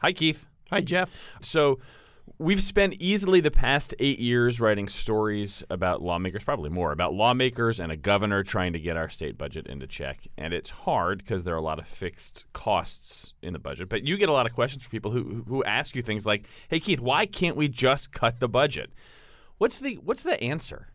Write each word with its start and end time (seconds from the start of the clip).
Hi, 0.00 0.12
Keith. 0.12 0.46
Hi, 0.70 0.80
Jeff. 0.80 1.12
So, 1.42 1.80
we've 2.38 2.62
spent 2.62 2.94
easily 3.00 3.40
the 3.40 3.50
past 3.50 3.96
eight 3.98 4.20
years 4.20 4.60
writing 4.60 4.86
stories 4.86 5.64
about 5.70 6.02
lawmakers, 6.02 6.44
probably 6.44 6.70
more, 6.70 6.92
about 6.92 7.14
lawmakers 7.14 7.80
and 7.80 7.90
a 7.90 7.96
governor 7.96 8.44
trying 8.44 8.74
to 8.74 8.78
get 8.78 8.96
our 8.96 9.08
state 9.08 9.36
budget 9.36 9.66
into 9.66 9.88
check. 9.88 10.28
And 10.36 10.54
it's 10.54 10.70
hard 10.70 11.18
because 11.18 11.42
there 11.42 11.52
are 11.54 11.58
a 11.58 11.62
lot 11.62 11.80
of 11.80 11.88
fixed 11.88 12.44
costs 12.52 13.34
in 13.42 13.54
the 13.54 13.58
budget. 13.58 13.88
But 13.88 14.06
you 14.06 14.16
get 14.16 14.28
a 14.28 14.32
lot 14.32 14.46
of 14.46 14.52
questions 14.52 14.84
from 14.84 14.90
people 14.92 15.10
who, 15.10 15.42
who 15.48 15.64
ask 15.64 15.96
you 15.96 16.02
things 16.02 16.24
like, 16.24 16.46
hey, 16.68 16.78
Keith, 16.78 17.00
why 17.00 17.26
can't 17.26 17.56
we 17.56 17.66
just 17.66 18.12
cut 18.12 18.38
the 18.38 18.48
budget? 18.48 18.92
What's 19.56 19.80
the, 19.80 19.96
what's 19.96 20.22
the 20.22 20.40
answer? 20.40 20.92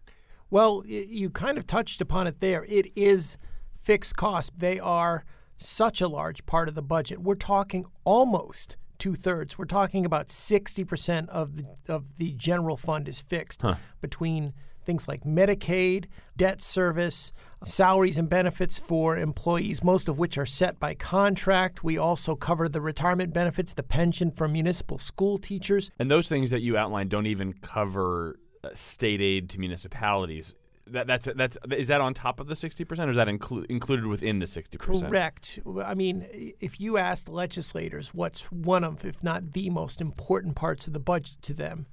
Well, 0.49 0.81
you 0.85 1.29
kind 1.29 1.57
of 1.57 1.67
touched 1.67 1.99
upon 1.99 2.27
it 2.27 2.39
there. 2.39 2.63
It 2.69 2.95
is 2.95 3.37
fixed 3.81 4.15
costs. 4.15 4.51
They 4.55 4.79
are 4.79 5.25
such 5.57 5.99
a 5.99 6.07
large 6.07 6.45
part 6.45 6.69
of 6.69 6.75
the 6.75 6.81
budget. 6.81 7.19
We're 7.21 7.35
talking 7.35 7.83
almost 8.05 8.77
two 9.03 9.15
thirds. 9.15 9.57
We're 9.57 9.65
talking 9.65 10.05
about 10.05 10.29
60% 10.29 11.27
of 11.27 11.57
the, 11.57 11.65
of 11.89 12.17
the 12.17 12.31
general 12.35 12.77
fund 12.77 13.09
is 13.09 13.19
fixed 13.19 13.61
huh. 13.61 13.75
between 13.99 14.53
things 14.85 15.09
like 15.09 15.25
Medicaid, 15.25 16.05
debt 16.37 16.61
service, 16.61 17.33
salaries 17.65 18.17
and 18.17 18.29
benefits 18.29 18.79
for 18.79 19.17
employees, 19.17 19.83
most 19.83 20.07
of 20.07 20.19
which 20.19 20.37
are 20.37 20.45
set 20.45 20.79
by 20.79 20.93
contract. 20.93 21.83
We 21.83 21.97
also 21.97 22.33
cover 22.33 22.69
the 22.69 22.79
retirement 22.79 23.33
benefits, 23.33 23.73
the 23.73 23.83
pension 23.83 24.31
for 24.31 24.47
municipal 24.47 24.97
school 24.97 25.37
teachers. 25.37 25.91
And 25.99 26.09
those 26.09 26.29
things 26.29 26.49
that 26.51 26.61
you 26.61 26.77
outlined 26.77 27.09
don't 27.09 27.27
even 27.27 27.51
cover 27.51 28.39
uh, 28.63 28.69
state 28.73 29.19
aid 29.19 29.49
to 29.49 29.59
municipalities 29.59 30.55
that, 30.87 31.07
that's 31.07 31.29
that's 31.35 31.57
is 31.71 31.87
that 31.87 32.01
on 32.01 32.13
top 32.13 32.39
of 32.39 32.47
the 32.47 32.55
sixty 32.55 32.83
percent, 32.83 33.07
or 33.07 33.11
is 33.11 33.15
that 33.15 33.27
inclu- 33.27 33.65
included 33.67 34.05
within 34.05 34.39
the 34.39 34.47
sixty 34.47 34.77
percent? 34.77 35.09
Correct. 35.09 35.59
I 35.83 35.93
mean, 35.93 36.25
if 36.59 36.79
you 36.79 36.97
asked 36.97 37.29
legislators 37.29 38.13
what's 38.13 38.51
one 38.51 38.83
of, 38.83 39.05
if 39.05 39.23
not 39.23 39.53
the 39.53 39.69
most 39.69 40.01
important 40.01 40.55
parts 40.55 40.87
of 40.87 40.93
the 40.93 40.99
budget 40.99 41.41
to 41.43 41.53
them, 41.53 41.85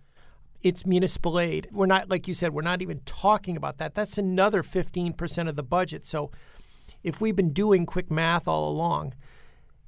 it's 0.62 0.84
municipal 0.84 1.38
aid. 1.38 1.68
We're 1.72 1.86
not, 1.86 2.10
like 2.10 2.26
you 2.26 2.34
said, 2.34 2.52
we're 2.52 2.62
not 2.62 2.82
even 2.82 3.00
talking 3.06 3.56
about 3.56 3.78
that. 3.78 3.94
That's 3.94 4.18
another 4.18 4.62
fifteen 4.62 5.12
percent 5.12 5.48
of 5.48 5.56
the 5.56 5.62
budget. 5.62 6.06
So, 6.06 6.30
if 7.04 7.20
we've 7.20 7.36
been 7.36 7.50
doing 7.50 7.86
quick 7.86 8.10
math 8.10 8.48
all 8.48 8.68
along, 8.68 9.14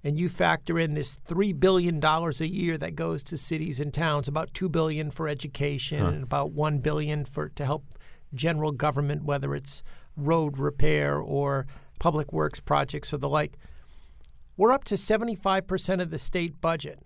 and 0.04 0.18
you 0.18 0.28
factor 0.28 0.78
in 0.78 0.94
this 0.94 1.14
three 1.14 1.52
billion 1.52 1.98
dollars 1.98 2.40
a 2.40 2.48
year 2.48 2.78
that 2.78 2.94
goes 2.94 3.24
to 3.24 3.36
cities 3.36 3.80
and 3.80 3.92
towns, 3.92 4.28
about 4.28 4.54
2 4.54 4.68
billion 4.68 5.10
for 5.10 5.28
education, 5.28 5.98
huh. 5.98 6.08
and 6.08 6.22
about 6.22 6.52
1 6.52 6.78
billion 6.78 7.24
for 7.24 7.48
to 7.50 7.64
help 7.64 7.84
general 8.34 8.72
government, 8.72 9.24
whether 9.24 9.54
it's 9.54 9.82
road 10.16 10.58
repair 10.58 11.18
or 11.18 11.66
public 11.98 12.32
works 12.32 12.60
projects 12.60 13.12
or 13.12 13.18
the 13.18 13.28
like, 13.28 13.56
we're 14.56 14.72
up 14.72 14.84
to 14.84 14.96
75% 14.96 16.02
of 16.02 16.10
the 16.10 16.18
state 16.18 16.60
budget. 16.60 16.98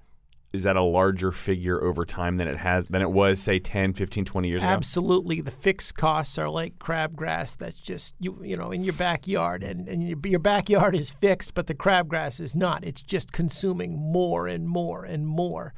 Is 0.53 0.63
that 0.63 0.77
a 0.77 0.83
larger 0.83 1.33
figure 1.33 1.83
over 1.83 2.07
time 2.07 2.39
than 2.39 2.49
it 2.49 2.57
has 2.57 2.87
than 2.87 3.03
it 3.03 3.11
was 3.11 3.41
say 3.41 3.59
10, 3.59 3.93
15, 3.93 4.25
20 4.25 4.49
years 4.49 4.63
Absolutely. 4.63 4.69
ago? 4.69 4.79
Absolutely. 4.79 5.41
The 5.43 5.51
fixed 5.51 5.95
costs 5.97 6.39
are 6.39 6.49
like 6.49 6.79
crabgrass 6.79 7.59
that's 7.59 7.79
just 7.79 8.15
you 8.21 8.41
you 8.43 8.57
know 8.57 8.71
in 8.71 8.83
your 8.83 8.95
backyard 8.95 9.63
and, 9.63 9.87
and 9.87 10.03
your, 10.03 10.19
your 10.25 10.39
backyard 10.39 10.97
is 10.97 11.11
fixed 11.11 11.53
but 11.53 11.67
the 11.67 11.75
crabgrass 11.75 12.41
is 12.41 12.57
not. 12.57 12.85
It's 12.85 13.03
just 13.03 13.33
consuming 13.33 13.99
more 13.99 14.47
and 14.47 14.67
more 14.67 15.05
and 15.05 15.27
more 15.27 15.75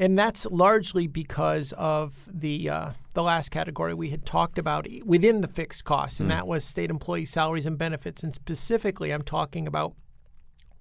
and 0.00 0.18
that's 0.18 0.46
largely 0.46 1.06
because 1.06 1.72
of 1.74 2.26
the 2.32 2.70
uh, 2.70 2.90
the 3.12 3.22
last 3.22 3.50
category 3.50 3.92
we 3.92 4.08
had 4.08 4.24
talked 4.24 4.58
about 4.58 4.88
within 5.04 5.42
the 5.42 5.46
fixed 5.46 5.84
costs, 5.84 6.18
and 6.18 6.30
mm. 6.30 6.32
that 6.32 6.46
was 6.46 6.64
state 6.64 6.90
employee 6.90 7.26
salaries 7.26 7.66
and 7.66 7.76
benefits. 7.76 8.22
And 8.22 8.34
specifically, 8.34 9.12
I'm 9.12 9.22
talking 9.22 9.66
about 9.66 9.92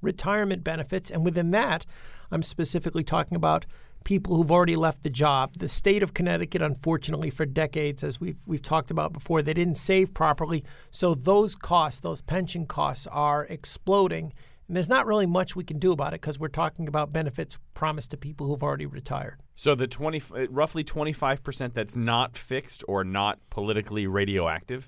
retirement 0.02 0.64
benefits, 0.64 1.12
and 1.12 1.26
within 1.26 1.52
that, 1.52 1.86
I'm 2.32 2.42
specifically 2.42 3.04
talking 3.04 3.36
about 3.36 3.66
people 4.06 4.38
who've 4.38 4.52
already 4.52 4.78
left 4.78 5.04
the 5.04 5.10
job. 5.10 5.52
The 5.58 5.68
state 5.68 6.02
of 6.02 6.14
Connecticut, 6.14 6.62
unfortunately, 6.62 7.30
for 7.30 7.46
decades, 7.46 8.06
as 8.06 8.22
we've 8.22 8.40
we've 8.48 8.64
talked 8.64 8.90
about 8.90 9.12
before, 9.12 9.42
they 9.42 9.54
didn't 9.54 9.76
save 9.76 10.14
properly, 10.14 10.64
so 10.92 11.14
those 11.14 11.56
costs, 11.56 12.00
those 12.00 12.22
pension 12.22 12.66
costs, 12.66 13.06
are 13.08 13.46
exploding 13.48 14.32
and 14.70 14.76
there's 14.76 14.88
not 14.88 15.08
really 15.08 15.26
much 15.26 15.56
we 15.56 15.64
can 15.64 15.80
do 15.80 15.92
about 15.92 16.14
it 16.14 16.22
because 16.22 16.40
we're 16.40 16.48
talking 16.48 16.88
about 16.88 17.12
benefits 17.12 17.58
promised 17.74 18.12
to 18.12 18.18
people 18.18 18.46
who've 18.46 18.62
already 18.62 18.86
retired. 18.86 19.40
So 19.56 19.74
the 19.74 19.88
20, 19.88 20.22
uh, 20.32 20.48
roughly 20.52 20.84
25% 20.84 21.74
that's 21.74 21.96
not 21.96 22.38
fixed 22.38 22.84
or 22.88 23.04
not 23.04 23.40
politically 23.50 24.06
radioactive, 24.06 24.88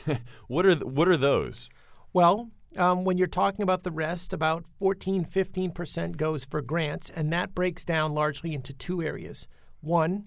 what 0.48 0.66
are 0.66 0.74
what 0.76 1.08
are 1.08 1.16
those? 1.16 1.70
Well, 2.12 2.50
um, 2.76 3.04
when 3.04 3.16
you're 3.16 3.26
talking 3.26 3.62
about 3.62 3.84
the 3.84 3.90
rest, 3.90 4.34
about 4.34 4.66
14, 4.80 5.24
15% 5.24 6.18
goes 6.18 6.44
for 6.44 6.60
grants, 6.60 7.08
and 7.08 7.32
that 7.32 7.54
breaks 7.54 7.86
down 7.86 8.12
largely 8.12 8.52
into 8.52 8.74
two 8.74 9.02
areas. 9.02 9.48
One, 9.80 10.26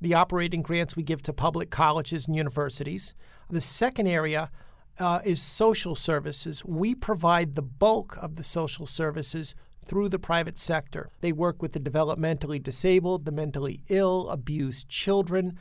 the 0.00 0.14
operating 0.14 0.62
grants 0.62 0.96
we 0.96 1.04
give 1.04 1.22
to 1.22 1.32
public 1.32 1.70
colleges 1.70 2.26
and 2.26 2.34
universities. 2.34 3.14
The 3.50 3.60
second 3.60 4.08
area 4.08 4.50
uh, 4.98 5.20
is 5.24 5.40
social 5.40 5.94
services. 5.94 6.64
We 6.64 6.94
provide 6.94 7.54
the 7.54 7.62
bulk 7.62 8.16
of 8.20 8.36
the 8.36 8.44
social 8.44 8.86
services 8.86 9.54
through 9.84 10.08
the 10.08 10.18
private 10.18 10.58
sector. 10.58 11.10
They 11.20 11.32
work 11.32 11.62
with 11.62 11.72
the 11.72 11.80
developmentally 11.80 12.62
disabled, 12.62 13.24
the 13.24 13.32
mentally 13.32 13.80
ill, 13.88 14.28
abused 14.28 14.88
children. 14.88 15.58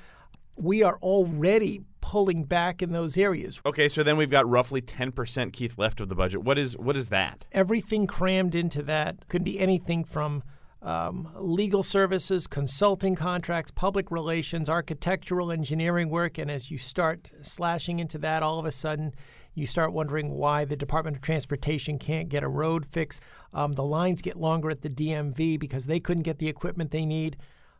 We 0.57 0.83
are 0.83 0.97
already 1.01 1.81
pulling 2.01 2.43
back 2.43 2.81
in 2.81 2.91
those 2.91 3.17
areas. 3.17 3.59
Okay, 3.65 3.89
so 3.89 4.03
then 4.03 4.17
we've 4.17 4.29
got 4.29 4.47
roughly 4.49 4.81
10% 4.81 5.53
Keith 5.53 5.77
left 5.77 5.99
of 5.99 6.09
the 6.09 6.15
budget. 6.15 6.43
What 6.43 6.57
is 6.57 6.77
what 6.77 6.95
is 6.95 7.09
that? 7.09 7.45
Everything 7.51 8.07
crammed 8.07 8.55
into 8.55 8.81
that 8.83 9.27
could 9.27 9.43
be 9.43 9.59
anything 9.59 10.03
from 10.03 10.43
um, 10.85 11.27
legal 11.35 11.81
services, 11.81 12.45
consulting 12.45 13.15
contracts, 13.15 13.71
public 13.71 14.11
relations, 14.11 14.69
architectural 14.69 15.51
engineering 15.51 16.09
work. 16.09 16.37
And 16.37 16.49
as 16.49 16.69
you 16.69 16.77
start 16.77 17.31
slashing 17.41 17.99
into 17.99 18.19
that, 18.19 18.43
all 18.43 18.59
of 18.59 18.65
a 18.65 18.71
sudden 18.71 19.13
you 19.55 19.65
start 19.65 19.93
wondering 19.93 20.31
why 20.31 20.63
the 20.63 20.75
Department 20.75 21.17
of 21.17 21.23
Transportation 21.23 21.97
can't 21.97 22.29
get 22.29 22.43
a 22.43 22.47
road 22.47 22.85
fixed. 22.85 23.23
Um, 23.51 23.71
the 23.71 23.83
lines 23.83 24.21
get 24.21 24.35
longer 24.35 24.69
at 24.69 24.83
the 24.83 24.89
DMV 24.89 25.59
because 25.59 25.87
they 25.87 25.99
couldn't 25.99 26.23
get 26.23 26.37
the 26.37 26.47
equipment 26.47 26.91
they 26.91 27.05
need. 27.05 27.37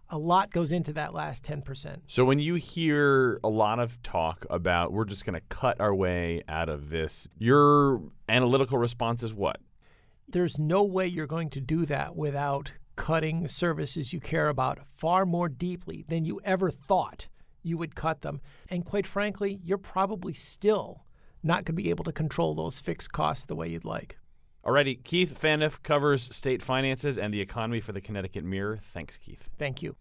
A 0.10 0.18
lot 0.18 0.52
goes 0.52 0.72
into 0.72 0.92
that 0.94 1.14
last 1.14 1.44
10%. 1.44 1.98
So 2.08 2.26
when 2.26 2.40
you 2.40 2.56
hear 2.56 3.40
a 3.44 3.50
lot 3.50 3.80
of 3.80 4.02
talk 4.02 4.48
about 4.50 4.94
we're 4.94 5.06
just 5.06 5.26
going 5.26 5.34
to 5.34 5.46
cut 5.50 5.80
our 5.80 5.94
way 5.94 6.44
out 6.48 6.70
of 6.70 6.90
this, 6.90 7.28
your 7.38 8.02
analytical 8.28 8.80
response 8.80 9.22
is 9.22 9.34
what? 9.34 9.58
There's 10.28 10.58
no 10.58 10.84
way 10.84 11.06
you're 11.06 11.28
going 11.28 11.52
to 11.52 11.62
do 11.62 11.86
that 11.86 12.16
without 12.16 12.72
cutting 12.96 13.48
services 13.48 14.14
you 14.14 14.20
care 14.20 14.50
about 14.50 14.80
far 14.98 15.26
more 15.26 15.50
deeply 15.50 16.06
than 16.08 16.26
you 16.26 16.42
ever 16.44 16.72
thought 16.72 17.28
you 17.64 17.78
would 17.78 17.96
cut 17.96 18.22
them. 18.22 18.42
And 18.70 18.86
quite 18.86 19.08
frankly, 19.08 19.60
you're 19.64 19.78
probably 19.78 20.34
still 20.34 21.06
not 21.44 21.66
going 21.66 21.66
to 21.66 21.74
be 21.74 21.90
able 21.90 22.04
to 22.06 22.12
control 22.12 22.56
those 22.56 22.80
fixed 22.80 23.12
costs 23.12 23.46
the 23.46 23.56
way 23.56 23.70
you'd 23.70 23.86
like. 23.86 24.18
Alrighty, 24.66 25.04
Keith 25.04 25.40
Phaneuf 25.40 25.84
covers 25.84 26.36
state 26.36 26.64
finances 26.64 27.18
and 27.18 27.34
the 27.34 27.42
economy 27.42 27.80
for 27.80 27.92
the 27.92 28.02
Connecticut 28.02 28.44
Mirror. 28.44 28.80
Thanks, 28.82 29.18
Keith. 29.18 29.48
Thank 29.58 29.84
you. 29.84 29.96